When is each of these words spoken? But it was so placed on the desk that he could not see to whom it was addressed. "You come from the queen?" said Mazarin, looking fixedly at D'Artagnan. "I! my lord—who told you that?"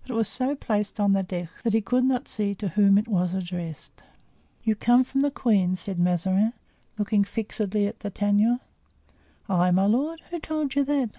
But 0.00 0.10
it 0.14 0.16
was 0.16 0.26
so 0.26 0.54
placed 0.56 0.98
on 0.98 1.12
the 1.12 1.22
desk 1.22 1.62
that 1.62 1.74
he 1.74 1.82
could 1.82 2.04
not 2.04 2.28
see 2.28 2.54
to 2.54 2.68
whom 2.68 2.96
it 2.96 3.06
was 3.06 3.34
addressed. 3.34 4.04
"You 4.64 4.74
come 4.74 5.04
from 5.04 5.20
the 5.20 5.30
queen?" 5.30 5.76
said 5.76 5.98
Mazarin, 5.98 6.54
looking 6.96 7.24
fixedly 7.24 7.86
at 7.86 7.98
D'Artagnan. 7.98 8.60
"I! 9.50 9.70
my 9.72 9.84
lord—who 9.84 10.40
told 10.40 10.76
you 10.76 10.84
that?" 10.84 11.10